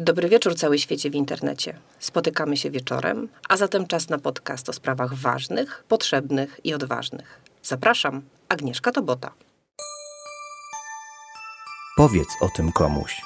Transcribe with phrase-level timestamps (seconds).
[0.00, 1.78] Dobry wieczór cały świecie w internecie.
[1.98, 7.40] Spotykamy się wieczorem, a zatem czas na podcast o sprawach ważnych, potrzebnych i odważnych.
[7.62, 9.32] Zapraszam, Agnieszka Tobota.
[11.96, 13.22] Powiedz o tym komuś.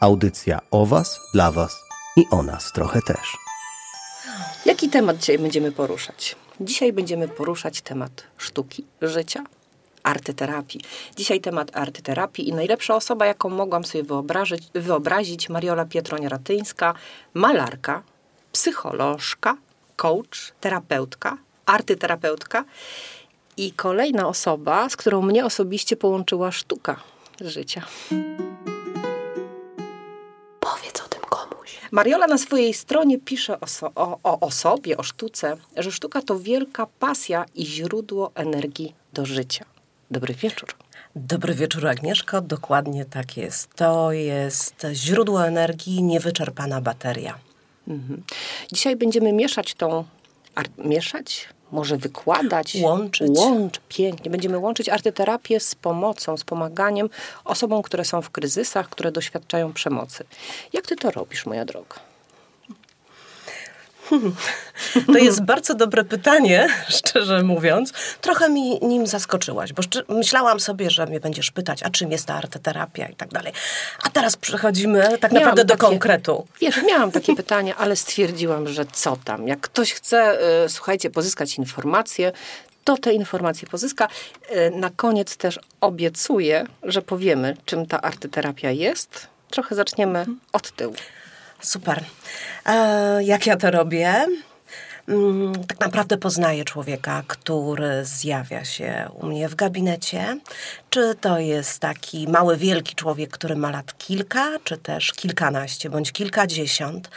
[0.00, 1.80] Audycja o Was, dla Was
[2.16, 3.36] i o nas trochę też.
[4.66, 6.36] Jaki temat dzisiaj będziemy poruszać?
[6.60, 9.44] Dzisiaj będziemy poruszać temat sztuki, życia,
[10.06, 10.80] artyterapii.
[11.16, 16.94] Dzisiaj temat artyterapii i najlepsza osoba, jaką mogłam sobie wyobrazić, wyobrazić Mariola Pietroń-Ratyńska,
[17.34, 18.02] malarka,
[18.52, 19.56] psycholożka,
[19.96, 22.64] coach, terapeutka, artyterapeutka
[23.56, 26.96] i kolejna osoba, z którą mnie osobiście połączyła sztuka
[27.40, 27.82] życia.
[30.60, 31.80] Powiedz o tym komuś.
[31.90, 36.22] Mariola na swojej stronie pisze o, so, o, o, o sobie, o sztuce, że sztuka
[36.22, 39.75] to wielka pasja i źródło energii do życia.
[40.10, 40.74] Dobry wieczór.
[41.16, 42.40] Dobry wieczór, Agnieszko.
[42.40, 43.74] Dokładnie tak jest.
[43.74, 47.38] To jest źródło energii, niewyczerpana bateria.
[47.88, 48.22] Mhm.
[48.72, 50.04] Dzisiaj będziemy mieszać tą.
[50.78, 51.48] mieszać?
[51.72, 52.76] Może wykładać?
[52.82, 53.30] Łączyć.
[53.34, 54.30] Łącz, pięknie.
[54.30, 57.10] Będziemy łączyć artyterapię z pomocą, z pomaganiem
[57.44, 60.24] osobom, które są w kryzysach, które doświadczają przemocy.
[60.72, 61.96] Jak ty to robisz, moja droga?
[65.06, 66.68] To jest bardzo dobre pytanie,
[66.98, 67.92] szczerze mówiąc.
[68.20, 72.34] Trochę mi nim zaskoczyłaś, bo myślałam sobie, że mnie będziesz pytać, a czym jest ta
[72.34, 73.52] arteterapia i tak dalej.
[74.02, 76.46] A teraz przechodzimy tak miałam naprawdę do konkretu.
[76.60, 79.48] Wiesz, miałam takie pytanie, ale stwierdziłam, że co tam.
[79.48, 82.32] Jak ktoś chce, y, słuchajcie, pozyskać informacje,
[82.84, 84.08] to te informacje pozyska.
[84.50, 89.26] Y, na koniec też obiecuję, że powiemy, czym ta artyterapia jest.
[89.50, 90.94] Trochę zaczniemy od tyłu.
[91.60, 92.04] Super.
[92.66, 94.26] E, jak ja to robię?
[95.08, 100.38] Mm, tak naprawdę poznaję człowieka, który zjawia się u mnie w gabinecie.
[100.90, 106.12] Czy to jest taki mały, wielki człowiek, który ma lat kilka, czy też kilkanaście bądź
[106.12, 107.10] kilkadziesiąt.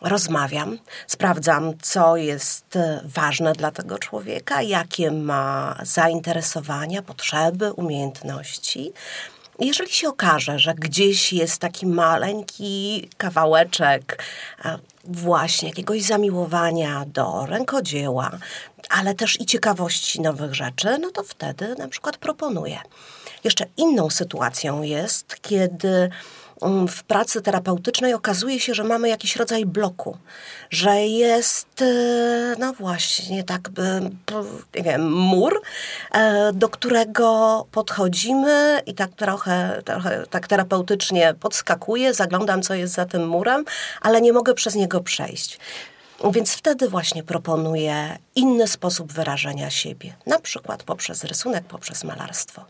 [0.00, 8.92] Rozmawiam, sprawdzam, co jest ważne dla tego człowieka, jakie ma zainteresowania, potrzeby, umiejętności.
[9.60, 14.22] Jeżeli się okaże, że gdzieś jest taki maleńki kawałeczek
[14.64, 18.30] e, właśnie jakiegoś zamiłowania do rękodzieła,
[18.88, 22.78] ale też i ciekawości nowych rzeczy, no to wtedy na przykład proponuję.
[23.44, 26.10] Jeszcze inną sytuacją jest, kiedy
[26.88, 30.16] w pracy terapeutycznej okazuje się, że mamy jakiś rodzaj bloku,
[30.70, 33.70] że jest, e, no właśnie, tak
[34.74, 35.62] nie wiem, mur,
[36.12, 43.04] e, do którego podchodzimy i tak trochę, trochę tak terapeutycznie podskakuję, zaglądam, co jest za
[43.04, 43.64] tym murem,
[44.00, 45.58] ale nie mogę przez niego przejść.
[46.32, 52.64] Więc wtedy właśnie proponuję inny sposób wyrażenia siebie, na przykład poprzez rysunek, poprzez malarstwo.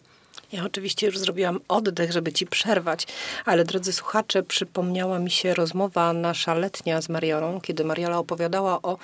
[0.53, 3.06] Ja oczywiście już zrobiłam oddech, żeby ci przerwać,
[3.44, 8.99] ale drodzy słuchacze, przypomniała mi się rozmowa nasza letnia z Mariolą, kiedy Mariola opowiadała o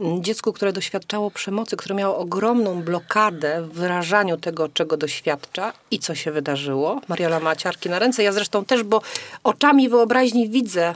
[0.00, 5.98] mm, dziecku, które doświadczało przemocy, które miało ogromną blokadę w wyrażaniu tego, czego doświadcza i
[5.98, 7.00] co się wydarzyło.
[7.08, 9.02] Mariola ma ciarki na ręce, ja zresztą też, bo
[9.44, 10.94] oczami wyobraźni widzę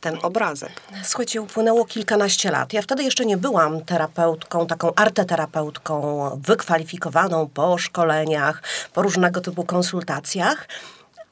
[0.00, 0.72] ten obrazek?
[1.04, 2.72] Słuchajcie, upłynęło kilkanaście lat.
[2.72, 8.62] Ja wtedy jeszcze nie byłam terapeutką, taką arteterapeutką wykwalifikowaną po szkoleniach,
[8.94, 10.68] po różnego typu konsultacjach.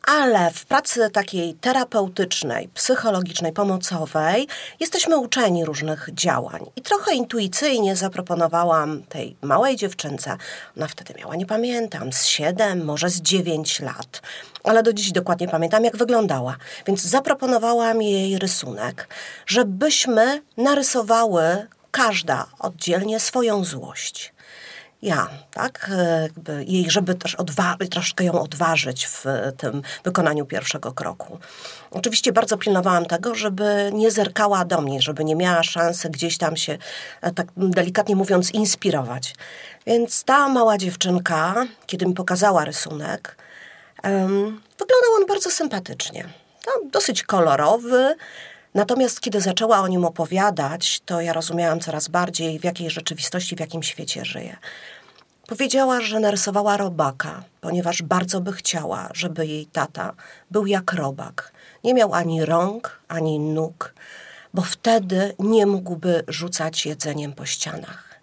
[0.06, 4.48] Ale w pracy takiej terapeutycznej, psychologicznej, pomocowej
[4.80, 6.66] jesteśmy uczeni różnych działań.
[6.76, 10.36] I trochę intuicyjnie zaproponowałam tej małej dziewczynce,
[10.76, 14.22] ona wtedy miała, nie pamiętam, z 7, może z 9 lat,
[14.64, 16.56] ale do dziś dokładnie pamiętam, jak wyglądała.
[16.86, 19.08] Więc zaproponowałam jej rysunek,
[19.46, 24.35] żebyśmy narysowały każda oddzielnie swoją złość
[25.02, 25.90] ja, tak?
[25.94, 29.24] E, jakby jej, żeby też odwa- troszkę ją odważyć w
[29.56, 31.38] tym wykonaniu pierwszego kroku.
[31.90, 36.56] Oczywiście bardzo pilnowałam tego, żeby nie zerkała do mnie, żeby nie miała szansy gdzieś tam
[36.56, 36.78] się,
[37.20, 39.34] e, tak delikatnie mówiąc, inspirować.
[39.86, 43.36] Więc ta mała dziewczynka, kiedy mi pokazała rysunek,
[44.04, 46.24] um, wyglądał on bardzo sympatycznie.
[46.66, 48.14] No, dosyć kolorowy,
[48.76, 53.60] Natomiast kiedy zaczęła o nim opowiadać, to ja rozumiałam coraz bardziej, w jakiej rzeczywistości, w
[53.60, 54.56] jakim świecie żyje.
[55.48, 60.12] Powiedziała, że narysowała robaka, ponieważ bardzo by chciała, żeby jej tata
[60.50, 61.52] był jak robak.
[61.84, 63.94] Nie miał ani rąk, ani nóg,
[64.54, 68.20] bo wtedy nie mógłby rzucać jedzeniem po ścianach.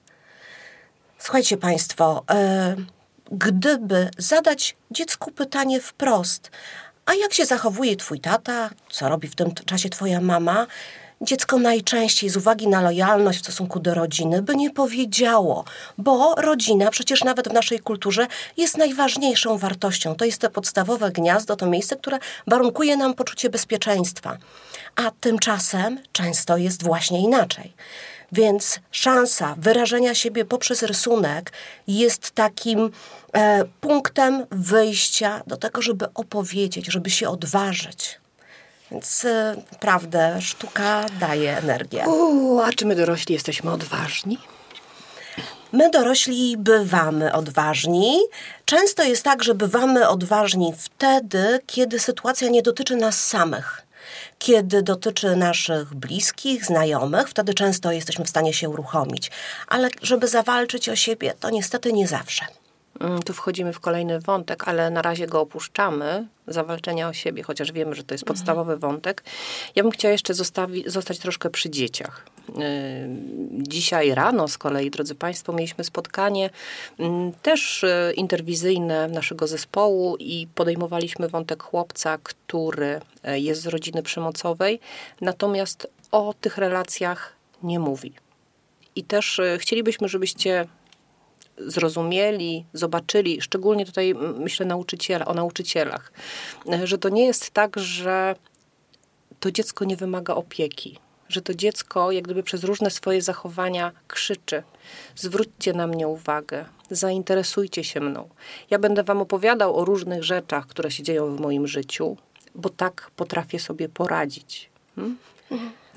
[1.20, 2.76] Słuchajcie Państwo, e,
[3.32, 6.52] gdyby zadać dziecku pytanie wprost,
[7.06, 10.68] a jak się zachowuje twój tata, co robi w tym czasie twoja mama,
[11.22, 15.66] dziecko najczęściej z uwagi na lojalność w stosunku do rodziny by nie powiedziało,
[15.98, 18.28] bo rodzina przecież nawet w naszej kulturze
[18.58, 20.16] jest najważniejszą wartością.
[20.16, 24.38] To jest to podstawowe gniazdo, to miejsce, które warunkuje nam poczucie bezpieczeństwa.
[24.96, 27.74] a tymczasem często jest właśnie inaczej.
[28.34, 31.52] Więc szansa wyrażenia siebie poprzez rysunek
[31.88, 32.92] jest takim
[33.34, 38.20] e, punktem wyjścia do tego, żeby opowiedzieć, żeby się odważyć.
[38.92, 42.04] Więc e, naprawdę sztuka daje energię.
[42.08, 44.38] Uuu, a czy my dorośli jesteśmy odważni?
[45.72, 48.20] My dorośli bywamy odważni.
[48.66, 53.83] Często jest tak, że bywamy odważni wtedy, kiedy sytuacja nie dotyczy nas samych.
[54.40, 59.32] Kiedy dotyczy naszych bliskich, znajomych, wtedy często jesteśmy w stanie się uruchomić.
[59.68, 62.46] Ale żeby zawalczyć o siebie, to niestety nie zawsze.
[63.00, 66.28] Mm, Tu wchodzimy w kolejny wątek, ale na razie go opuszczamy.
[66.48, 69.24] Zawalczenia o siebie, chociaż wiemy, że to jest podstawowy wątek.
[69.76, 72.26] Ja bym chciała jeszcze zostawi, zostać troszkę przy dzieciach.
[72.50, 72.64] Yy,
[73.52, 76.50] Dzisiaj rano z kolei, drodzy Państwo, mieliśmy spotkanie
[77.00, 84.04] mm, też yy, interwizyjne naszego zespołu i podejmowaliśmy wątek chłopca, który e, jest z rodziny
[84.04, 84.80] przemocowej,
[85.22, 88.14] natomiast o tych relacjach nie mówi.
[88.96, 90.66] I też e, chcielibyśmy, żebyście
[91.58, 96.12] zrozumieli, zobaczyli, szczególnie tutaj myślę nauczyciela, o nauczycielach,
[96.70, 98.36] e, że to nie jest tak, że
[99.40, 101.00] to dziecko nie wymaga opieki,
[101.34, 104.64] że to dziecko jak gdyby przez różne swoje zachowania krzyczy.
[105.16, 108.30] Zwróćcie na mnie uwagę, zainteresujcie się mną.
[108.70, 112.18] Ja będę wam opowiadał o różnych rzeczach, które się dzieją w moim życiu,
[112.56, 114.70] bo tak potrafię sobie poradzić.
[114.96, 115.18] Hmm?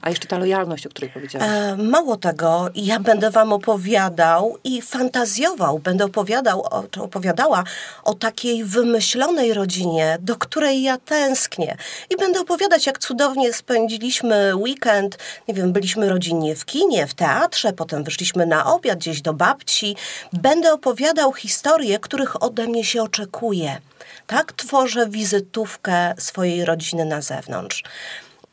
[0.03, 1.49] A jeszcze ta lojalność, o której powiedziałaś.
[1.51, 7.65] E, mało tego, ja będę wam opowiadał i fantazjował, będę opowiadał, o, czy opowiadała
[8.05, 11.77] o takiej wymyślonej rodzinie, do której ja tęsknię.
[12.11, 17.73] I będę opowiadać, jak cudownie spędziliśmy weekend, nie wiem, byliśmy rodzinnie w kinie, w teatrze,
[17.73, 19.97] potem wyszliśmy na obiad gdzieś do babci.
[20.33, 23.79] Będę opowiadał historie, których ode mnie się oczekuje.
[24.27, 27.83] Tak tworzę wizytówkę swojej rodziny na zewnątrz.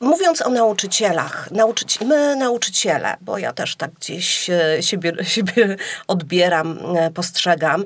[0.03, 5.75] Mówiąc o nauczycielach, nauczyci my nauczyciele, bo ja też tak gdzieś e, siebie, siebie
[6.07, 7.83] odbieram, e, postrzegam,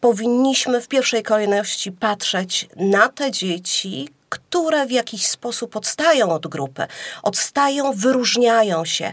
[0.00, 6.86] powinniśmy w pierwszej kolejności patrzeć na te dzieci, które w jakiś sposób odstają od grupy,
[7.22, 9.12] odstają, wyróżniają się.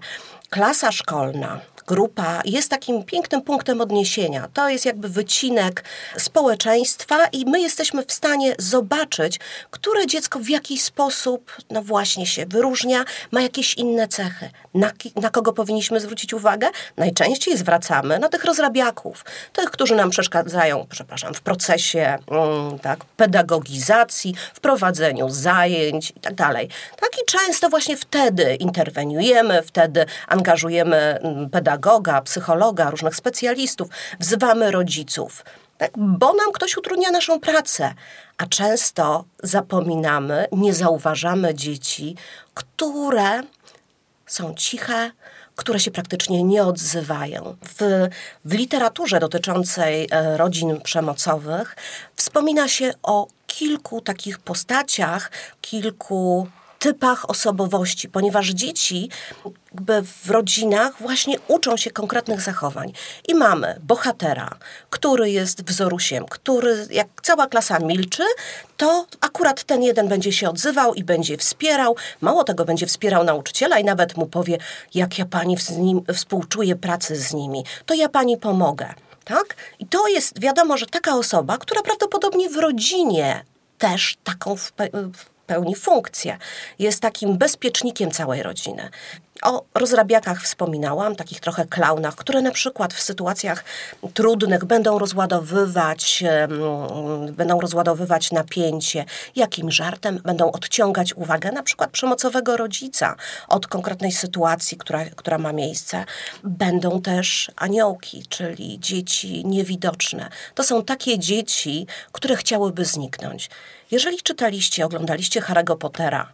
[0.49, 1.59] Klasa szkolna,
[1.91, 4.47] grupa jest takim pięknym punktem odniesienia.
[4.53, 5.83] To jest jakby wycinek
[6.17, 9.39] społeczeństwa i my jesteśmy w stanie zobaczyć,
[9.71, 14.49] które dziecko w jakiś sposób, no właśnie się wyróżnia, ma jakieś inne cechy.
[14.73, 16.67] Na, na kogo powinniśmy zwrócić uwagę?
[16.97, 24.35] Najczęściej zwracamy na tych rozrabiaków, tych, którzy nam przeszkadzają, przepraszam, w procesie mm, tak, pedagogizacji,
[24.53, 26.69] w prowadzeniu zajęć i tak dalej.
[26.99, 31.49] Tak i często właśnie wtedy interweniujemy, wtedy angażujemy mm,
[31.81, 33.89] pedagoga, psychologa, różnych specjalistów,
[34.19, 35.45] wzywamy rodziców.
[35.77, 37.93] Tak, bo nam ktoś utrudnia naszą pracę,
[38.37, 42.15] a często zapominamy, nie zauważamy dzieci,
[42.53, 43.43] które
[44.25, 45.11] są ciche,
[45.55, 47.55] które się praktycznie nie odzywają.
[47.79, 48.07] W,
[48.45, 51.75] w literaturze dotyczącej e, rodzin przemocowych
[52.15, 55.31] wspomina się o kilku takich postaciach,
[55.61, 56.47] kilku
[56.81, 59.09] typach osobowości, ponieważ dzieci
[59.73, 62.93] jakby w rodzinach właśnie uczą się konkretnych zachowań.
[63.27, 64.49] I mamy bohatera,
[64.89, 68.23] który jest wzorusiem, który jak cała klasa milczy,
[68.77, 71.95] to akurat ten jeden będzie się odzywał i będzie wspierał.
[72.21, 74.57] Mało tego, będzie wspierał nauczyciela i nawet mu powie,
[74.93, 78.93] jak ja pani z nim, współczuję pracy z nimi, to ja pani pomogę.
[79.25, 79.55] Tak?
[79.79, 83.43] I to jest wiadomo, że taka osoba, która prawdopodobnie w rodzinie
[83.77, 84.55] też taką
[85.51, 86.37] pełni funkcję.
[86.79, 88.89] Jest takim bezpiecznikiem całej rodziny.
[89.41, 93.63] O rozrabiakach wspominałam, takich trochę klaunach, które na przykład w sytuacjach
[94.13, 96.23] trudnych będą rozładowywać,
[97.31, 99.05] będą rozładowywać napięcie,
[99.35, 103.15] jakim żartem będą odciągać uwagę na przykład przemocowego rodzica
[103.47, 106.05] od konkretnej sytuacji, która, która ma miejsce.
[106.43, 110.29] Będą też aniołki, czyli dzieci niewidoczne.
[110.55, 113.49] To są takie dzieci, które chciałyby zniknąć.
[113.91, 116.31] Jeżeli czytaliście, oglądaliście Harry'ego Pottera,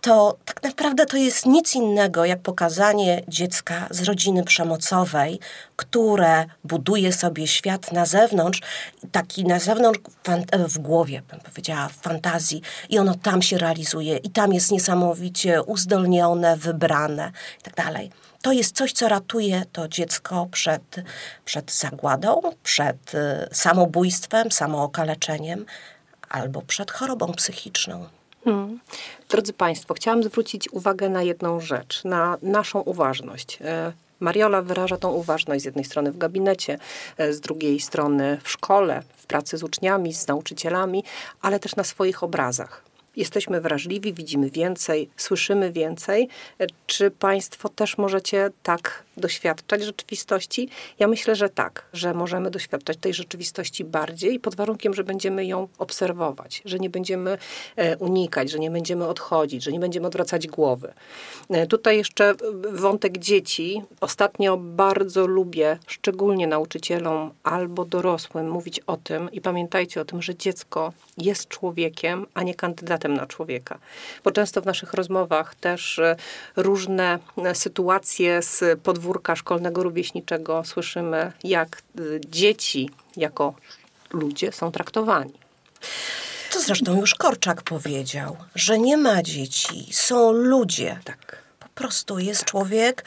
[0.00, 5.40] to tak naprawdę to jest nic innego jak pokazanie dziecka z rodziny przemocowej,
[5.76, 8.60] które buduje sobie świat na zewnątrz,
[9.12, 14.16] taki na zewnątrz fan- w głowie, bym powiedziała, w fantazji, i ono tam się realizuje,
[14.16, 17.94] i tam jest niesamowicie uzdolnione, wybrane i tak.
[18.42, 20.96] To jest coś, co ratuje to dziecko przed,
[21.44, 23.18] przed zagładą, przed y,
[23.52, 25.66] samobójstwem, samookaleczeniem
[26.28, 28.17] albo przed chorobą psychiczną.
[28.44, 28.80] Hmm.
[29.28, 33.58] Drodzy Państwo, chciałam zwrócić uwagę na jedną rzecz, na naszą uważność.
[33.60, 36.78] E, Mariola wyraża tą uważność z jednej strony w gabinecie,
[37.16, 41.04] e, z drugiej strony w szkole, w pracy z uczniami, z nauczycielami,
[41.42, 42.87] ale też na swoich obrazach.
[43.18, 46.28] Jesteśmy wrażliwi, widzimy więcej, słyszymy więcej.
[46.60, 50.68] E, Czy Państwo też możecie tak doświadczać rzeczywistości?
[50.98, 55.68] Ja myślę, że tak, że możemy doświadczać tej rzeczywistości bardziej, pod warunkiem, że będziemy ją
[55.78, 57.38] obserwować, że nie będziemy
[57.76, 60.92] e, unikać, że nie będziemy odchodzić, że nie będziemy odwracać głowy.
[61.50, 62.34] E, Tutaj jeszcze
[62.72, 63.82] wątek dzieci.
[64.00, 70.36] Ostatnio bardzo lubię, szczególnie nauczycielom albo dorosłym, mówić o tym i pamiętajcie o tym, że
[70.36, 73.78] dziecko jest człowiekiem, a nie kandydatem na człowieka.
[74.24, 76.16] Bo często w naszych rozmowach też e,
[76.56, 83.54] różne e, sytuacje z podwórka szkolnego rówieśniczego słyszymy, jak e, dzieci jako
[84.12, 85.32] ludzie są traktowani.
[86.52, 90.98] To zresztą już Korczak powiedział, że nie ma dzieci, są ludzie.
[91.04, 91.38] Tak.
[91.60, 93.04] Po prostu jest człowiek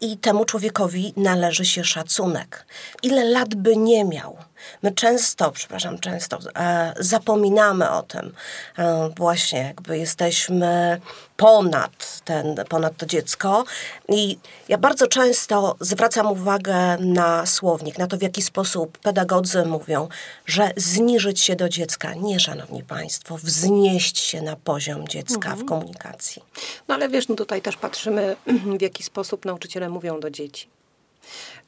[0.00, 2.66] i temu człowiekowi należy się szacunek.
[3.02, 4.36] Ile lat by nie miał.
[4.82, 8.32] My często, przepraszam, często e, zapominamy o tym.
[8.78, 11.00] E, właśnie jakby jesteśmy
[11.36, 13.64] ponad, ten, ponad to dziecko.
[14.08, 20.08] I ja bardzo często zwracam uwagę na słownik, na to, w jaki sposób pedagodzy mówią,
[20.46, 22.14] że zniżyć się do dziecka.
[22.14, 26.42] Nie, szanowni państwo, wznieść się na poziom dziecka w komunikacji.
[26.88, 28.36] No ale wiesz, no tutaj też patrzymy,
[28.78, 30.68] w jaki sposób nauczyciele mówią do dzieci.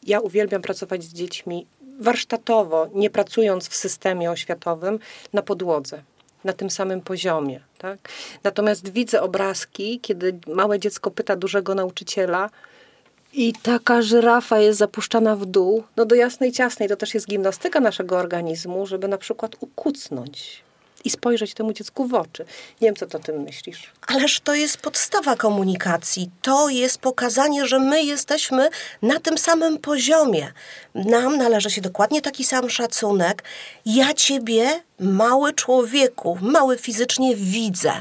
[0.03, 1.67] Ja uwielbiam pracować z dziećmi
[2.01, 4.99] warsztatowo, nie pracując w systemie oświatowym,
[5.33, 6.03] na podłodze,
[6.45, 7.61] na tym samym poziomie.
[7.79, 7.99] Tak?
[8.45, 12.51] Natomiast widzę obrazki, kiedy małe dziecko pyta dużego nauczyciela,
[13.33, 17.81] i taka żyrafa jest zapuszczana w dół, no do jasnej ciasnej, to też jest gimnastyka
[17.81, 20.66] naszego organizmu, żeby na przykład ukucnąć
[21.07, 22.45] i spojrzeć temu dziecku w oczy.
[22.81, 23.93] Nie wiem, co ty o tym myślisz.
[24.07, 26.31] Ależ to jest podstawa komunikacji.
[26.43, 28.69] To jest pokazanie, że my jesteśmy
[29.03, 30.53] na tym samym poziomie.
[30.95, 33.43] Nam należy się dokładnie taki sam szacunek.
[33.87, 37.93] Ja ciebie, mały człowieku, mały fizycznie widzę.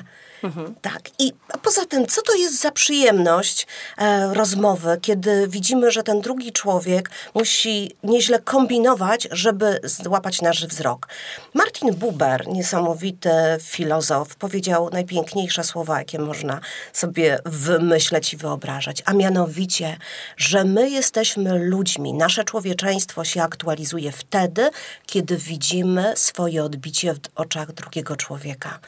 [0.82, 1.01] Tak.
[1.20, 6.51] I poza tym, co to jest za przyjemność e, rozmowy, kiedy widzimy, że ten drugi
[6.51, 11.08] człowiek musi nieźle kombinować, żeby złapać nasz wzrok.
[11.54, 13.30] Martin Buber, niesamowity
[13.62, 16.60] filozof, powiedział najpiękniejsze słowa, jakie można
[16.94, 19.98] sobie wymyśleć i wyobrażać, a mianowicie,
[20.38, 22.13] że my jesteśmy ludźmi.
[22.13, 24.70] Nasze człowieczeństwo się aktualizuje wtedy,
[25.06, 28.80] kiedy widzimy swoje odbicie w oczach drugiego człowieka.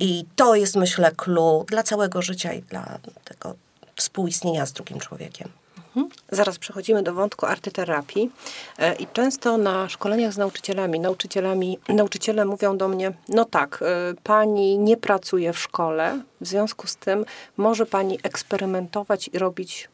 [0.00, 3.54] I to jest, myślę, clue dla całego życia i dla tego
[3.96, 5.48] współistnienia z drugim człowiekiem.
[5.76, 6.08] Mhm.
[6.30, 8.30] Zaraz przechodzimy do wątku artyterapii
[8.78, 14.14] E, i często na szkoleniach z nauczycielami, nauczycielami, nauczyciele mówią do mnie, no tak, e,
[14.22, 17.24] pani nie pracuje w szkole, w związku z tym
[17.56, 19.88] może pani eksperymentować i robić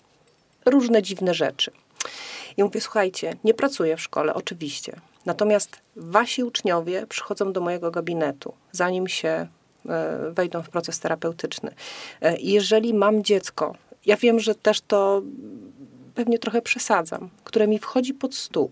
[0.67, 1.71] różne dziwne rzeczy.
[2.57, 5.01] I mówię, słuchajcie, nie pracuję w szkole, oczywiście.
[5.27, 9.47] Natomiast wasi uczniowie przychodzą do mojego gabinetu, zanim się
[10.31, 11.75] wejdą w proces terapeutyczny.
[12.23, 13.75] E, Jeżeli mam dziecko,
[14.07, 15.23] ja wiem, że też to
[16.15, 18.71] pewnie trochę przesadzam, które mi wchodzi pod stół,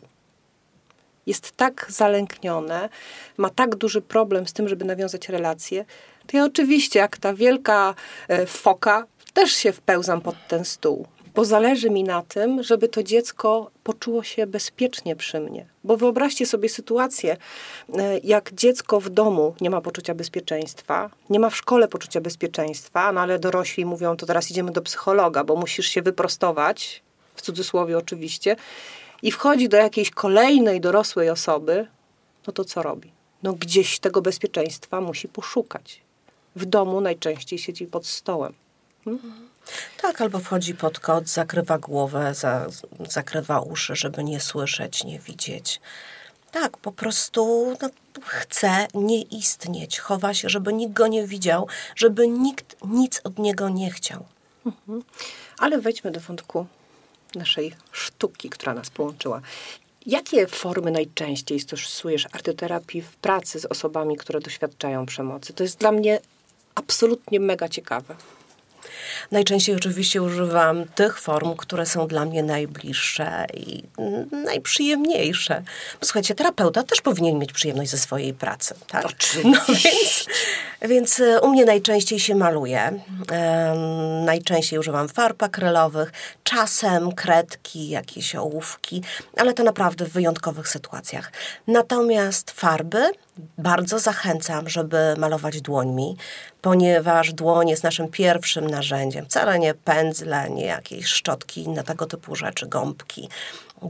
[1.27, 2.89] jest tak zalęknione,
[3.37, 5.85] ma tak duży problem z tym, żeby nawiązać relacje,
[6.27, 7.95] to ja oczywiście, jak ta wielka
[8.29, 11.07] e, foka, też się wpełzam pod ten stół.
[11.35, 15.67] Bo zależy mi na tym, żeby to dziecko poczuło się bezpiecznie przy mnie.
[15.85, 17.37] Bo wyobraźcie sobie sytuację,
[17.95, 23.13] e, jak dziecko w domu nie ma poczucia bezpieczeństwa, nie ma w szkole poczucia bezpieczeństwa,
[23.13, 27.03] no ale dorośli mówią, to teraz idziemy do psychologa, bo musisz się wyprostować,
[27.35, 28.57] w cudzysłowie oczywiście,
[29.23, 31.87] i wchodzi do jakiejś kolejnej dorosłej osoby,
[32.47, 33.13] no to co robi?
[33.43, 36.01] No gdzieś tego bezpieczeństwa musi poszukać.
[36.57, 38.53] W domu najczęściej siedzi pod stołem.
[40.03, 42.67] Tak, albo wchodzi pod kot, zakrywa głowę, za,
[43.09, 45.81] zakrywa uszy, żeby nie słyszeć, nie widzieć.
[46.53, 47.91] Tak, po prostu no,
[48.25, 53.69] chce nie istnieć, chowa się, żeby nikt go nie widział, żeby nikt nic od niego
[53.69, 54.25] nie chciał.
[55.59, 56.67] Ale wejdźmy do wątku
[57.35, 59.41] naszej sztuki, która nas połączyła.
[60.07, 65.53] Jakie formy najczęściej stosujesz artyterapii w pracy z osobami, które doświadczają przemocy?
[65.53, 66.21] To jest dla mnie
[66.75, 68.15] absolutnie mega ciekawe.
[69.31, 73.83] Najczęściej oczywiście używam tych form, które są dla mnie najbliższe i
[74.33, 75.63] najprzyjemniejsze.
[76.01, 78.75] Bo słuchajcie, terapeuta też powinien mieć przyjemność ze swojej pracy.
[78.89, 79.05] Tak?
[79.07, 79.51] Oczywiście.
[79.51, 80.27] No więc,
[80.83, 83.01] więc e, u mnie najczęściej się maluje.
[84.25, 86.13] Najczęściej używam farb akrylowych,
[86.45, 89.03] czasem kredki, jakieś ołówki,
[89.37, 91.33] ale to naprawdę w wyjątkowych sytuacjach.
[91.67, 93.13] Natomiast farby
[93.59, 96.17] bardzo zachęcam, żeby malować dłońmi,
[96.61, 99.27] ponieważ dłoń jest naszym pierwszym narzędziem.
[99.27, 103.29] Wcale nie pędzle, nie jakieś szczotki, inne tego typu rzeczy, gąbki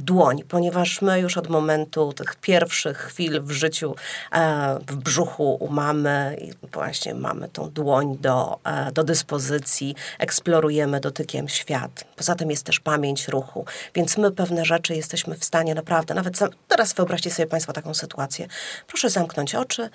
[0.00, 3.94] dłoń, ponieważ my już od momentu tych pierwszych chwil w życiu,
[4.32, 6.36] e, w brzuchu u mamy,
[6.72, 12.04] właśnie mamy tą dłoń do, e, do dyspozycji, eksplorujemy dotykiem świat.
[12.16, 16.38] Poza tym jest też pamięć ruchu, więc my pewne rzeczy jesteśmy w stanie naprawdę, nawet
[16.68, 18.46] teraz wyobraźcie sobie Państwo taką sytuację.
[18.86, 19.90] Proszę zamknąć oczy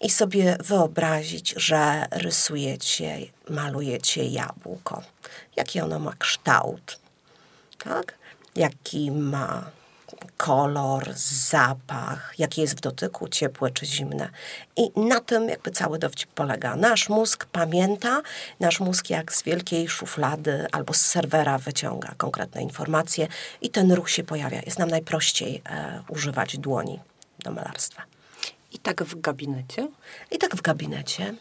[0.00, 3.18] i sobie wyobrazić, że rysujecie,
[3.50, 5.02] malujecie jabłko.
[5.56, 6.98] Jaki ono ma kształt,
[7.78, 8.19] tak?
[8.60, 9.70] Jaki ma
[10.36, 11.12] kolor,
[11.48, 14.30] zapach, jaki jest w dotyku, ciepłe czy zimne.
[14.76, 16.76] I na tym jakby cały dowcip polega.
[16.76, 18.22] Nasz mózg pamięta,
[18.60, 23.28] nasz mózg jak z wielkiej szuflady albo z serwera wyciąga konkretne informacje
[23.60, 24.60] i ten ruch się pojawia.
[24.66, 27.00] Jest nam najprościej e, używać dłoni
[27.38, 28.02] do malarstwa.
[28.72, 29.88] I tak w gabinecie?
[30.30, 31.34] I tak w gabinecie.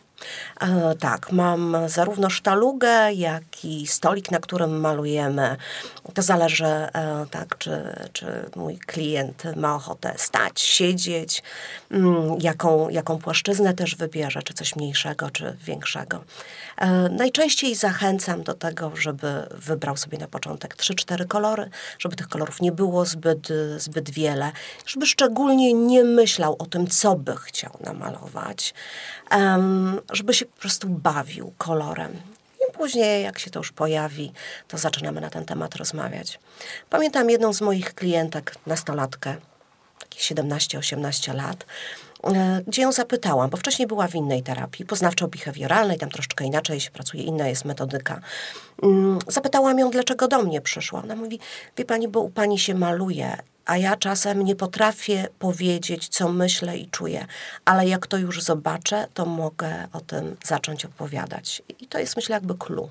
[0.61, 5.55] E, tak, mam zarówno sztalugę, jak i stolik, na którym malujemy.
[6.13, 11.43] To zależy, e, tak, czy, czy mój klient ma ochotę stać, siedzieć,
[11.91, 16.23] mm, jaką, jaką płaszczyznę też wybierze, czy coś mniejszego, czy większego.
[16.77, 22.61] E, najczęściej zachęcam do tego, żeby wybrał sobie na początek 3-4 kolory, żeby tych kolorów
[22.61, 23.47] nie było zbyt,
[23.77, 24.51] zbyt wiele,
[24.85, 28.73] żeby szczególnie nie myślał o tym, co by chciał namalować
[30.11, 32.21] żeby się po prostu bawił kolorem.
[32.69, 34.31] I później, jak się to już pojawi,
[34.67, 36.39] to zaczynamy na ten temat rozmawiać.
[36.89, 39.35] Pamiętam jedną z moich klientek, nastolatkę,
[39.99, 41.65] takie 17-18 lat,
[42.23, 46.91] e, gdzie ją zapytałam, bo wcześniej była w innej terapii, poznawczo-behawioralnej, tam troszeczkę inaczej się
[46.91, 48.21] pracuje, inna jest metodyka.
[48.83, 51.03] Mm, zapytałam ją, dlaczego do mnie przyszła.
[51.03, 51.39] Ona mówi,
[51.77, 53.37] wie pani, bo u pani się maluje
[53.69, 57.25] a ja czasem nie potrafię powiedzieć, co myślę i czuję,
[57.65, 61.61] ale jak to już zobaczę, to mogę o tym zacząć opowiadać.
[61.79, 62.89] I to jest, myślę, jakby clue.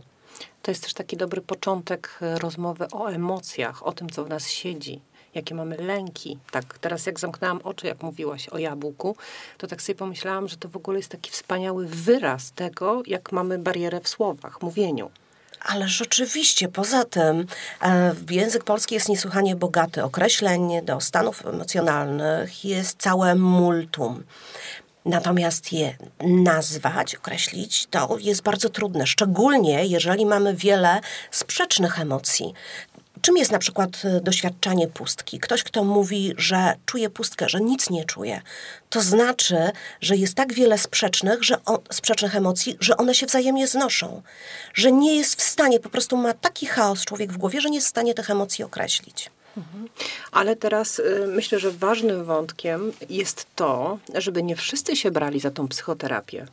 [0.62, 4.49] To jest też taki dobry początek e, rozmowy o emocjach, o tym, co w nas
[4.49, 5.00] siedzi,
[5.35, 6.38] jakie mamy lęki.
[6.50, 9.16] Tak, teraz jak zamknęłam oczy, jak mówiłaś o jabłku,
[9.58, 13.58] to tak sobie pomyślałam, że to w ogóle jest taki wspaniały wyraz tego, jak mamy
[13.58, 15.11] barierę w słowach, mówieniu.
[15.61, 17.47] Ale rzeczywiście, poza tym
[17.83, 20.05] e, język polski jest niesłychanie bogaty.
[20.05, 24.25] Określeń do stanów emocjonalnych jest całe multum.
[25.04, 32.54] Natomiast je nazwać, określić, to jest bardzo trudne, szczególnie jeżeli mamy wiele sprzecznych emocji.
[33.23, 35.39] Czym jest na przykład e, doświadczanie pustki?
[35.41, 38.41] Ktoś, kto mówi, że czuje pustkę, że nic nie czuje,
[38.91, 39.57] to znaczy,
[40.00, 44.23] że jest tak wiele sprzecznych, że on, sprzecznych emocji, że one się wzajemnie znoszą.
[44.75, 47.76] Że nie jest w stanie, po prostu ma taki chaos człowiek w głowie, że nie
[47.76, 49.31] jest w stanie tych emocji określić.
[50.32, 55.50] Ale teraz y, myślę, że ważnym wątkiem jest to, żeby nie wszyscy się brali za
[55.50, 56.47] tą psychoterapię,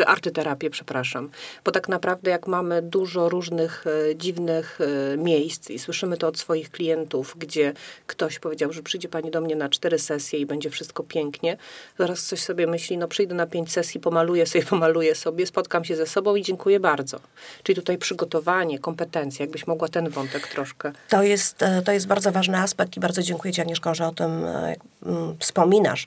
[0.00, 1.30] y, artyterapię, przepraszam.
[1.64, 4.78] Bo tak naprawdę jak mamy dużo różnych y, dziwnych
[5.18, 7.72] miejsc i słyszymy to od swoich klientów, gdzie
[8.06, 11.56] ktoś powiedział, że przyjdzie pani do mnie na cztery sesje i będzie wszystko pięknie,
[11.98, 15.96] zaraz coś sobie myśli, no przyjdę na pięć sesji, pomaluję sobie, pomaluję sobie, spotkam się
[15.96, 17.20] ze sobą i dziękuję bardzo.
[17.62, 20.92] Czyli tutaj przygotowanie, kompetencje, jakbyś mogła ten wątek troszkę.
[21.08, 24.12] To jest, e, to jest bardzo ważny aspekt i bardzo dziękuję Ci, Agnieszko, że o
[24.12, 26.06] tym e, mm, wspominasz.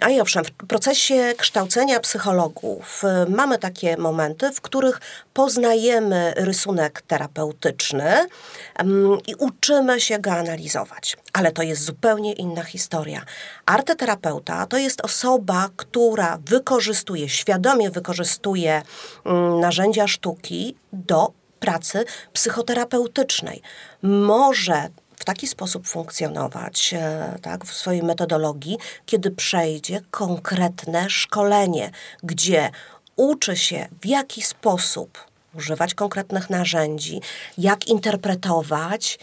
[0.00, 5.00] A i owszem, w procesie kształcenia psychologów e, mamy takie momenty, w których
[5.34, 8.26] poznajemy rysunek terapeutyczny
[8.74, 11.16] mm, i uczymy się go analizować.
[11.32, 13.24] Ale to jest zupełnie inna historia.
[13.66, 18.82] Arteterapeuta to jest osoba, która wykorzystuje, świadomie wykorzystuje
[19.24, 23.62] mm, narzędzia sztuki do pracy psychoterapeutycznej.
[24.02, 31.90] Może w taki sposób funkcjonować e, tak, w swojej metodologii, kiedy przejdzie konkretne szkolenie,
[32.22, 32.70] gdzie
[33.16, 35.18] uczy się w jaki sposób
[35.54, 37.20] używać konkretnych narzędzi,
[37.58, 39.18] jak interpretować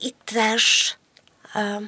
[0.00, 0.94] i też,
[1.56, 1.80] e,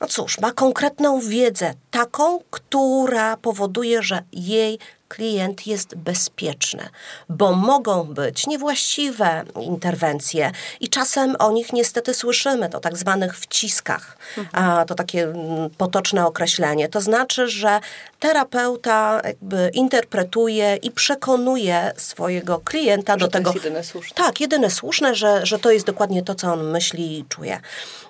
[0.00, 4.78] no cóż, ma konkretną wiedzę, taką, która powoduje, że jej
[5.12, 6.88] klient jest bezpieczny,
[7.28, 14.16] bo mogą być niewłaściwe interwencje i czasem o nich niestety słyszymy, to tak zwanych wciskach.
[14.52, 16.88] A, to takie mm, potoczne określenie.
[16.88, 17.80] To znaczy, że
[18.20, 23.50] terapeuta jakby interpretuje i przekonuje swojego klienta że do tego.
[23.50, 24.16] To jest jedyne słuszne.
[24.16, 27.60] Tak, jedyne słuszne, że, że to jest dokładnie to, co on myśli i czuje.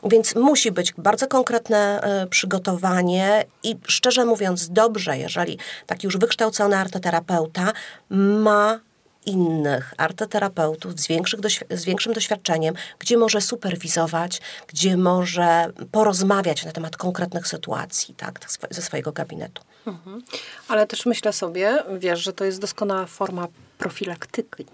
[0.04, 6.76] Więc musi być bardzo konkretne y, przygotowanie i szczerze mówiąc, dobrze, jeżeli taki już wykształcony
[6.76, 7.72] artyterapeuta
[8.10, 8.80] ma
[9.26, 11.08] innych arteterapeutów z,
[11.70, 18.66] z większym doświadczeniem, gdzie może superwizować, gdzie może porozmawiać na temat konkretnych sytuacji, tak, swo-
[18.70, 19.62] ze swojego gabinetu.
[20.68, 24.66] Ale też myślę sobie, wiesz, że to jest doskonała forma profilaktyki.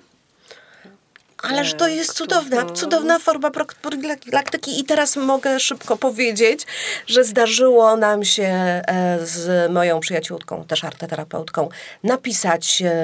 [1.42, 6.66] Ależ to jest cudowna, cudowna forma pro- profilaktyki i teraz mogę szybko powiedzieć,
[7.07, 11.68] że zdarzyło nam się e, z moją przyjaciółką, też arteterapeutką,
[12.05, 12.94] napisać e,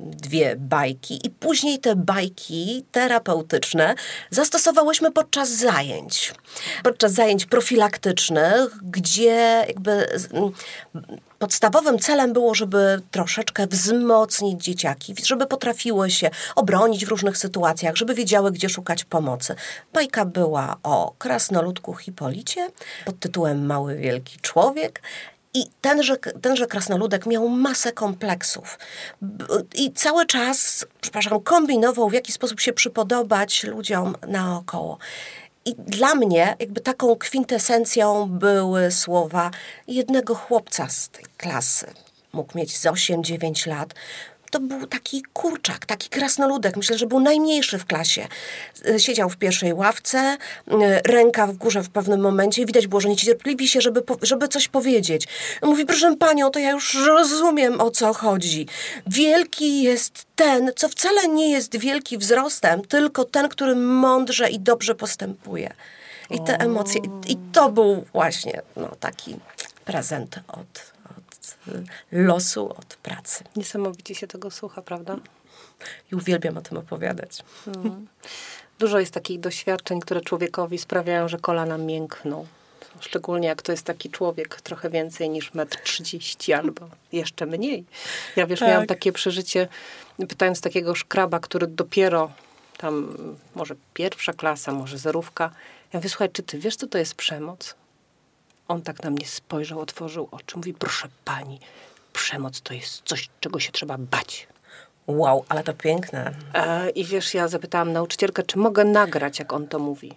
[0.00, 3.94] dwie bajki i później te bajki terapeutyczne
[4.30, 6.34] zastosowałyśmy podczas zajęć.
[6.82, 10.06] Podczas zajęć profilaktycznych, gdzie jakby
[11.42, 18.14] Podstawowym celem było, żeby troszeczkę wzmocnić dzieciaki, żeby potrafiły się obronić w różnych sytuacjach, żeby
[18.14, 19.54] wiedziały, gdzie szukać pomocy.
[19.92, 22.70] Bajka była o krasnoludku Hipolicie
[23.04, 25.02] pod tytułem Mały Wielki Człowiek.
[25.54, 28.78] I tenże, tenże krasnoludek miał masę kompleksów.
[29.74, 34.98] I cały czas, przepraszam, kombinował, w jaki sposób się przypodobać ludziom naokoło.
[35.64, 39.50] I dla mnie jakby taką kwintesencją były słowa
[39.86, 41.86] jednego chłopca z tej klasy.
[42.32, 43.94] Mógł mieć z 8-9 lat.
[44.52, 46.76] To był taki kurczak, taki krasnoludek.
[46.76, 48.28] Myślę, że był najmniejszy w klasie.
[48.88, 50.36] Y, Siedział w pierwszej ławce,
[50.68, 54.48] y, ręka w górze w pewnym momencie i widać było, że niecierpliwi się, żeby, żeby
[54.48, 55.28] coś powiedzieć.
[55.62, 58.66] Mówi, proszę panią, to ja już rozumiem, o co chodzi.
[59.06, 64.94] Wielki jest ten, co wcale nie jest wielki wzrostem, tylko ten, który mądrze i dobrze
[64.94, 65.72] postępuje.
[66.30, 69.36] I te emocje, i, i to był właśnie no, taki
[69.84, 70.92] prezent od,
[72.12, 73.44] losu, od pracy.
[73.56, 75.16] Niesamowicie się tego słucha, prawda?
[76.12, 77.42] I uwielbiam o tym opowiadać.
[78.78, 82.46] Dużo jest takich doświadczeń, które człowiekowi sprawiają, że kolana miękną.
[83.00, 87.84] Szczególnie jak to jest taki człowiek trochę więcej niż metr trzydzieści albo jeszcze mniej.
[88.36, 88.68] Ja wiesz, Tak.
[88.68, 89.68] miałam takie przeżycie,
[90.28, 92.32] pytając takiego szkraba, który dopiero
[92.76, 93.16] tam,
[93.54, 95.50] może pierwsza klasa, może zerówka.
[95.92, 97.74] Ja mówię, słuchaj, czy ty wiesz, co to jest przemoc?
[98.72, 100.56] On tak na mnie spojrzał, otworzył oczy.
[100.56, 101.60] Mówi, proszę pani,
[102.12, 104.46] przemoc to jest coś, czego się trzeba bać.
[105.06, 106.34] Wow, ale to piękne.
[106.54, 110.14] E, I wiesz, ja zapytałam nauczycielkę, czy mogę nagrać, jak on to mówi.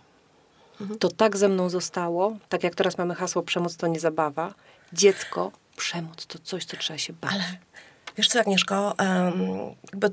[0.99, 4.53] To tak ze mną zostało, tak jak teraz mamy hasło przemoc to nie zabawa.
[4.93, 7.31] Dziecko, przemoc to coś, co trzeba się bać.
[7.31, 7.43] Ale
[8.17, 8.95] wiesz co, Agnieszko,
[9.91, 10.09] jakby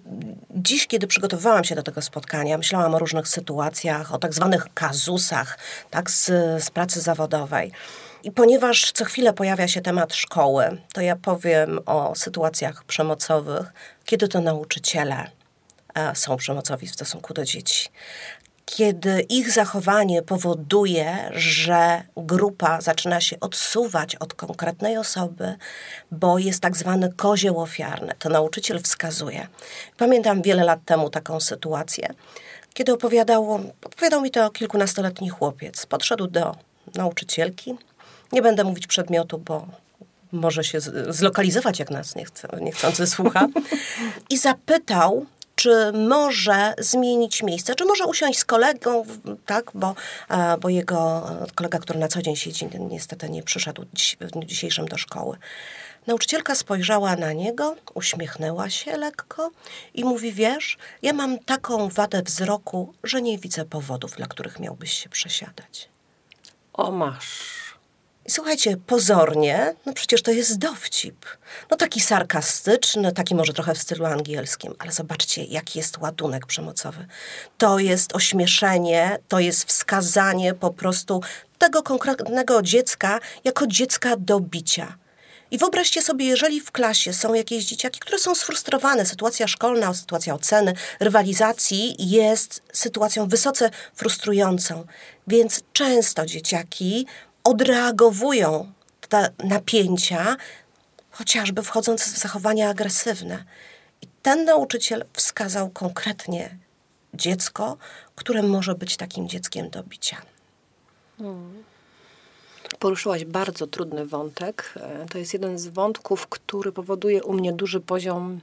[0.50, 5.58] dziś, kiedy przygotowywałam się do tego spotkania, myślałam o różnych sytuacjach, o tak zwanych kazusach,
[5.90, 6.24] tak, z,
[6.64, 7.72] z pracy zawodowej.
[8.22, 13.72] I ponieważ co chwilę pojawia się temat szkoły, to ja powiem o sytuacjach przemocowych,
[14.04, 15.30] kiedy to nauczyciele
[15.94, 17.88] e, są przemocowi w stosunku do dzieci.
[18.64, 25.54] Kiedy ich zachowanie powoduje, że grupa zaczyna się odsuwać od konkretnej osoby,
[26.10, 29.46] bo jest tak zwany kozioł ofiarny, to nauczyciel wskazuje.
[29.96, 32.08] Pamiętam wiele lat temu taką sytuację,
[32.74, 35.86] kiedy opowiadał, opowiadał mi to kilkunastoletni chłopiec.
[35.86, 36.56] Podszedł do
[36.94, 37.76] nauczycielki,
[38.32, 39.66] nie będę mówić przedmiotu, bo
[40.32, 43.46] może się zlokalizować, jak nas nie chce, niechcący słucha,
[44.30, 49.04] i zapytał, czy może zmienić miejsce, czy może usiąść z kolegą,
[49.46, 49.94] tak, bo,
[50.28, 54.44] e, bo jego e, kolega, który na co dzień siedzi, niestety nie przyszedł dziś, w
[54.44, 55.36] dzisiejszym do szkoły.
[56.06, 59.50] Nauczycielka spojrzała na niego, uśmiechnęła się lekko
[59.94, 64.92] i mówi, wiesz, ja mam taką wadę wzroku, że nie widzę powodów, dla których miałbyś
[64.92, 65.88] się przesiadać.
[66.72, 67.61] O masz.
[68.28, 71.26] Słuchajcie, pozornie, no przecież to jest dowcip.
[71.70, 77.06] No taki sarkastyczny, taki może trochę w stylu angielskim, ale zobaczcie, jaki jest ładunek przemocowy.
[77.58, 81.20] To jest ośmieszenie, to jest wskazanie po prostu
[81.58, 84.98] tego konkretnego dziecka jako dziecka do bicia.
[85.50, 90.34] I wyobraźcie sobie, jeżeli w klasie są jakieś dzieciaki, które są sfrustrowane, sytuacja szkolna, sytuacja
[90.34, 94.84] oceny, rywalizacji jest sytuacją wysoce frustrującą.
[95.26, 97.06] Więc często dzieciaki
[97.44, 98.72] odreagowują
[99.08, 100.36] te napięcia,
[101.10, 103.44] chociażby wchodząc w zachowania agresywne.
[104.02, 106.56] I ten nauczyciel wskazał konkretnie
[107.14, 107.76] dziecko,
[108.16, 110.16] które może być takim dzieckiem do bicia.
[112.78, 114.74] Poruszyłaś bardzo trudny wątek.
[114.76, 118.40] E, To jest jeden z wątków, który powoduje u mnie duży poziom,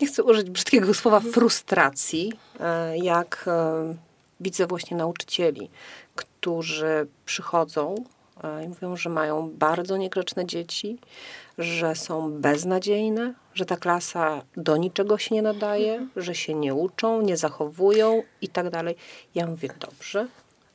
[0.00, 3.94] nie chcę użyć brzydkiego słowa, frustracji, e, jak e,
[4.40, 5.70] widzę właśnie nauczycieli,
[6.40, 7.94] którzy przychodzą
[8.44, 10.98] e, i mówią, że mają bardzo niegrzeczne dzieci,
[11.58, 17.20] że są beznadziejne, że ta klasa do niczego się nie nadaje, że się nie uczą,
[17.20, 18.96] nie zachowują i tak dalej.
[19.34, 20.28] Ja mówię, dobrze,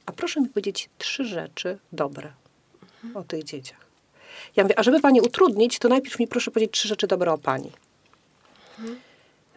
[0.06, 2.32] a proszę mi powiedzieć trzy rzeczy dobre
[3.14, 3.86] o tych dzieciach.
[4.56, 7.38] Ja mówię, a żeby pani utrudnić, to najpierw mi proszę powiedzieć trzy rzeczy dobre o
[7.38, 7.72] pani.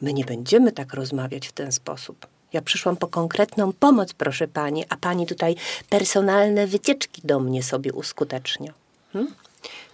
[0.00, 2.26] My nie będziemy tak rozmawiać w ten sposób.
[2.52, 5.56] Ja przyszłam po konkretną pomoc, proszę pani, a pani tutaj
[5.90, 8.72] personalne wycieczki do mnie sobie uskutecznia.
[9.12, 9.34] Hmm?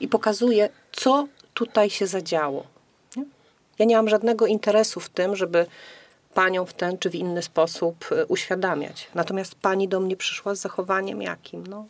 [0.01, 2.67] I pokazuje, co tutaj się zadziało.
[3.79, 5.67] Ja nie mam żadnego interesu w tym, żeby
[6.35, 9.09] panią w ten czy w inny sposób y, uświadamiać.
[9.15, 11.67] Natomiast pani do mnie przyszła z zachowaniem jakim?
[11.67, 11.87] No,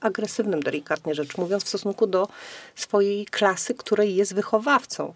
[0.00, 2.28] agresywnym, delikatnie rzecz mówiąc, w stosunku do
[2.76, 5.14] swojej klasy, której jest wychowawcą.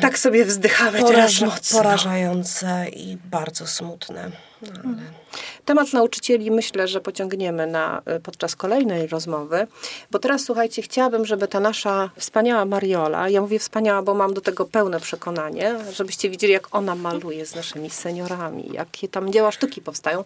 [0.00, 1.78] Tak sobie wzdychamy teraz Poraża, mocno.
[1.78, 4.30] porażające i bardzo smutne.
[4.62, 5.02] No, ale...
[5.64, 9.66] Temat nauczycieli myślę, że pociągniemy na, y, podczas kolejnej rozmowy,
[10.10, 14.40] bo teraz słuchajcie, chciałabym, żeby ta nasza wspaniała Mariola, ja mówię wspaniała, bo mam do
[14.40, 19.80] tego pełne przekonanie, żebyście widzieli, jak ona maluje z naszymi seniorami, jakie tam dzieła sztuki
[19.80, 20.24] powstają,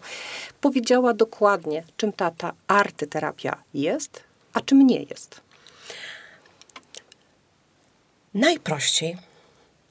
[0.61, 5.41] powiedziała dokładnie, czym ta, ta artyterapia jest, a czym nie jest.
[8.33, 9.17] Najprościej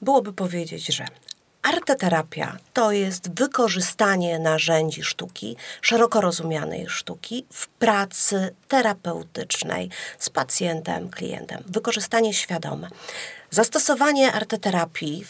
[0.02, 1.06] byłoby powiedzieć, że
[1.62, 11.64] arteterapia to jest wykorzystanie narzędzi sztuki, szeroko rozumianej sztuki, w pracy terapeutycznej z pacjentem, klientem.
[11.66, 12.88] Wykorzystanie świadome.
[13.50, 15.24] Zastosowanie arteterapii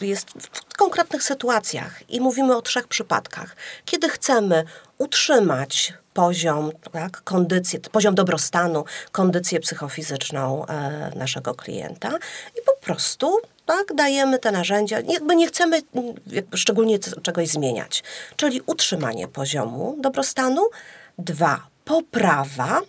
[0.00, 3.56] jest w konkretnych sytuacjach i mówimy o trzech przypadkach.
[3.84, 4.64] Kiedy chcemy
[4.98, 12.18] utrzymać poziom, tak, kondycję, poziom dobrostanu, kondycję psychofizyczną e, naszego klienta
[12.58, 15.82] i po prostu tak, dajemy te narzędzia, jakby nie chcemy
[16.26, 18.02] jakby szczególnie czegoś zmieniać.
[18.36, 20.68] Czyli utrzymanie poziomu dobrostanu.
[21.18, 22.80] Dwa, poprawa,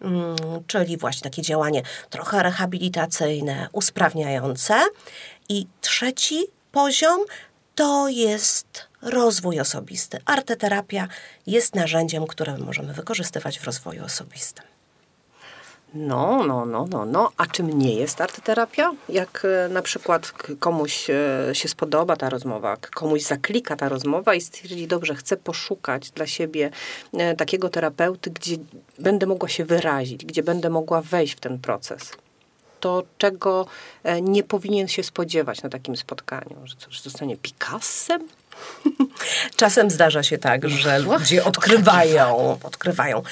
[0.00, 4.74] mm, czyli właśnie takie działanie trochę rehabilitacyjne, usprawniające.
[5.48, 7.20] I trzeci poziom
[7.74, 10.18] to jest rozwój osobisty.
[10.24, 11.08] Arteterapia
[11.46, 14.69] jest narzędziem, które możemy wykorzystywać w rozwoju osobistym.
[15.94, 17.32] No, no, no, no, no.
[17.36, 18.92] A czym nie jest arteterapia?
[19.08, 24.40] Jak e, na przykład komuś e, się spodoba ta rozmowa, komuś zaklika ta rozmowa i
[24.40, 26.70] stwierdzi, dobrze, chcę poszukać dla siebie
[27.12, 28.56] e, takiego terapeuty, gdzie
[28.98, 32.12] będę mogła się wyrazić, gdzie będę mogła wejść w ten proces.
[32.80, 33.66] To czego
[34.22, 36.56] nie powinien się spodziewać na takim spotkaniu?
[36.64, 38.28] Że coś zostanie Picassem?
[39.56, 43.22] Czasem zdarza się tak, że ludzie odkrywają, odkrywają.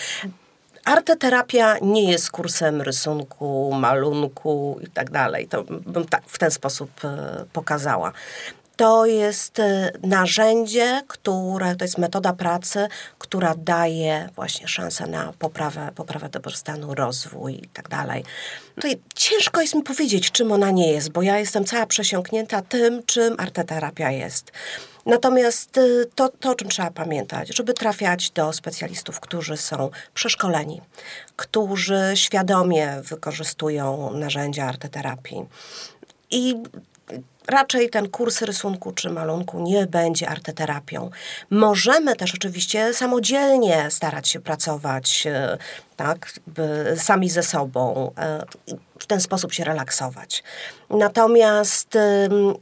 [0.88, 5.48] Arteterapia nie jest kursem rysunku, malunku i tak dalej.
[5.48, 8.12] To bym tak w ten sposób e, pokazała.
[8.77, 15.90] To jest e, narzędzie, które, to jest metoda pracy, która daje właśnie szansę na poprawę,
[15.94, 18.24] poprawę dobrostanu, rozwój i tak dalej.
[18.74, 23.03] Tutaj ciężko jest mi powiedzieć, czym ona nie jest, bo ja jestem cała przesiąknięta tym,
[23.07, 24.53] czym arteterapia jest.
[25.09, 30.81] Natomiast y, to, to, o czym trzeba pamiętać, żeby trafiać do specjalistów, którzy są przeszkoleni,
[31.37, 35.47] którzy świadomie wykorzystują narzędzia arteterapii.
[36.31, 36.55] I
[37.47, 41.11] raczej ten kurs rysunku czy malunku nie będzie arteterapią.
[41.51, 45.59] Możemy też oczywiście samodzielnie starać się pracować, e,
[45.97, 46.33] tak,
[46.97, 48.44] sami ze sobą, e,
[48.99, 50.42] w ten sposób się relaksować.
[50.90, 51.99] Natomiast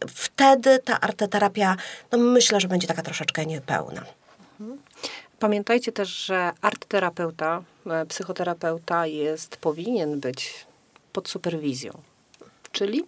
[0.09, 1.77] wtedy ta arteterapia,
[2.13, 4.03] no myślę, że będzie taka troszeczkę niepełna.
[5.39, 10.67] Pamiętajcie też, że artterapeuta, e, psychoterapeuta jest, powinien być
[11.13, 11.93] pod superwizją.
[12.73, 13.05] Czyli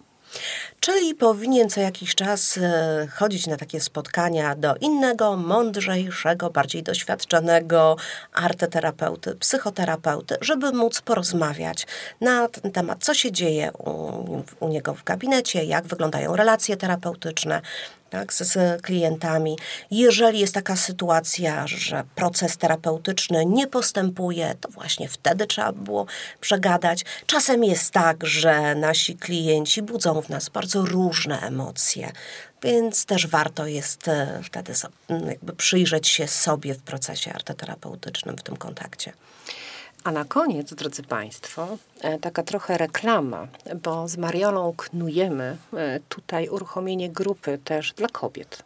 [0.79, 7.95] Czyli powinien co jakiś czas e, chodzić na takie spotkania do innego, mądrzejszego, bardziej doświadczonego
[8.33, 11.87] arteterapeuty, psychoterapeuty, żeby móc porozmawiać
[12.21, 17.61] na ten temat, co się dzieje u, u niego w gabinecie, jak wyglądają relacje terapeutyczne,
[18.09, 19.57] tak, z, z klientami.
[19.91, 26.05] Jeżeli jest taka sytuacja, że proces terapeutyczny nie postępuje, to właśnie wtedy trzeba było
[26.41, 27.05] przegadać.
[27.25, 32.11] Czasem jest tak, że nasi klienci budzą w nas bardzo różne emocje,
[32.63, 34.73] więc też warto jest e, wtedy
[35.27, 39.13] jakby przyjrzeć się sobie w procesie arteterapeutycznym w tym kontakcie.
[40.03, 43.47] A na koniec, drodzy Państwo, e, taka trochę reklama,
[43.83, 48.63] bo z Mariolą knujemy e, tutaj uruchomienie grupy też dla kobiet.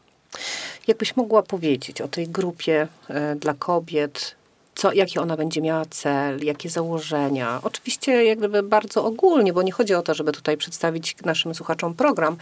[0.87, 4.35] Jakbyś mogła powiedzieć o tej grupie e, dla kobiet,
[4.75, 7.59] co, jaki ona będzie miała cel, jakie założenia.
[7.63, 11.93] Oczywiście jak gdyby bardzo ogólnie, bo nie chodzi o to, żeby tutaj przedstawić naszym słuchaczom
[11.93, 12.37] program,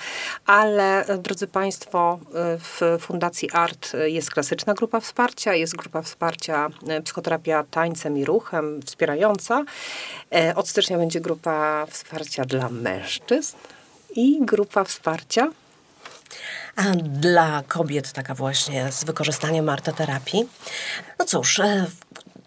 [0.46, 6.70] ale e, drodzy Państwo, e, w Fundacji ART jest klasyczna grupa wsparcia, jest grupa wsparcia
[6.88, 9.64] e, psychoterapia tańcem i ruchem wspierająca.
[10.34, 13.56] E, Od stycznia będzie grupa wsparcia dla mężczyzn
[14.16, 15.52] i grupa wsparcia
[16.76, 20.50] A dla kobiet taka właśnie z wykorzystaniem arteterapii.
[21.20, 21.86] No cóż, e,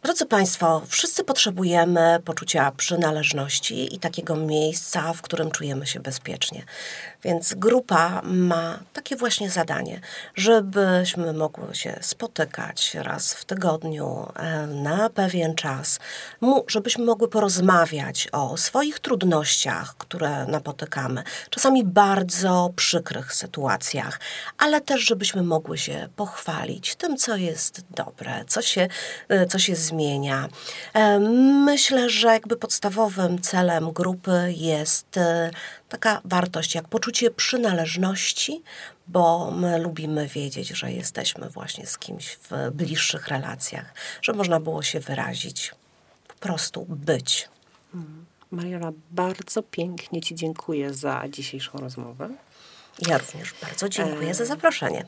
[0.05, 6.65] Drodzy Państwo, wszyscy potrzebujemy poczucia przynależności i takiego miejsca, w którym czujemy się bezpiecznie.
[7.23, 10.01] Więc grupa ma takie właśnie zadanie,
[10.35, 15.99] żebyśmy mogły się spotykać raz w tygodniu e, na pewien czas,
[16.67, 24.21] żebyśmy mogły porozmawiać o swoich trudnościach, które napotykamy, czasami bardzo przykrych sytuacjach,
[24.59, 28.89] ale też żebyśmy mogły się pochwalić tym, co jest dobre, co się,
[29.29, 30.49] e, co się zmienia zmienia.
[31.65, 35.51] Myślę, że jakby podstawowym celem grupy jest e,
[35.89, 38.63] taka wartość jak poczucie przynależności,
[39.07, 44.83] bo my lubimy wiedzieć, że jesteśmy właśnie z kimś w bliższych relacjach, że można było
[44.83, 45.75] się wyrazić,
[46.29, 47.49] po prostu być.
[47.95, 48.25] Mm.
[48.51, 52.31] Mariola, bardzo pięknie Ci dziękuję za dzisiejszą rozmowę.
[53.09, 55.05] Ja również bardzo dziękuję za zaproszenie.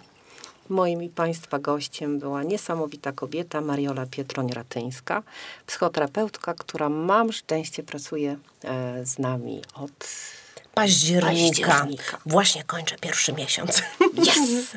[0.69, 5.23] Moim i Państwa gościem była niesamowita kobieta Mariola Pietroń-Ratyńska,
[5.67, 10.09] psychoterapeutka, która mam szczęście pracuje e, z nami od
[10.75, 11.73] października.
[11.73, 12.19] października.
[12.27, 13.83] Właśnie kończę pierwszy miesiąc.
[14.19, 14.39] Yes!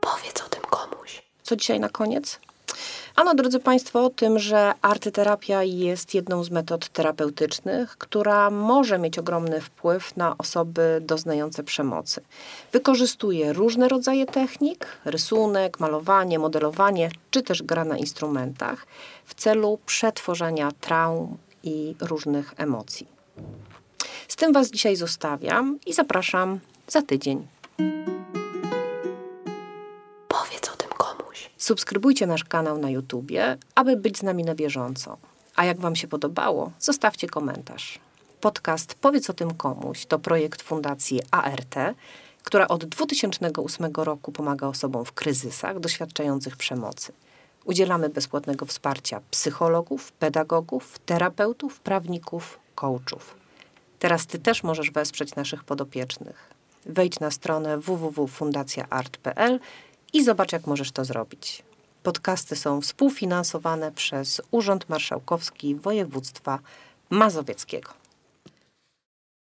[0.00, 1.22] Powiedz o tym komuś.
[1.42, 2.40] Co dzisiaj na koniec?
[3.16, 9.18] Ano, drodzy Państwo, o tym, że artyterapia jest jedną z metod terapeutycznych, która może mieć
[9.18, 12.20] ogromny wpływ na osoby doznające przemocy.
[12.72, 18.86] Wykorzystuje różne rodzaje technik, rysunek, malowanie, modelowanie, czy też gra na instrumentach
[19.24, 23.06] w celu przetworzenia traum i różnych emocji.
[24.28, 27.46] Z tym Was dzisiaj zostawiam i zapraszam za tydzień.
[31.62, 35.16] Subskrybujcie nasz kanał na YouTubie, aby być z nami na bieżąco.
[35.56, 37.98] A jak Wam się podobało, zostawcie komentarz.
[38.40, 41.74] Podcast Powiedz o tym komuś to projekt Fundacji ART,
[42.42, 47.12] która od 2008 roku pomaga osobom w kryzysach doświadczających przemocy.
[47.64, 53.34] Udzielamy bezpłatnego wsparcia psychologów, pedagogów, terapeutów, prawników, coachów.
[53.98, 56.52] Teraz Ty też możesz wesprzeć naszych podopiecznych.
[56.86, 59.60] Wejdź na stronę www.fundacjaart.pl
[60.12, 61.62] i zobacz, jak możesz to zrobić.
[62.02, 66.58] Podcasty są współfinansowane przez Urząd Marszałkowski Województwa
[67.10, 68.01] Mazowieckiego.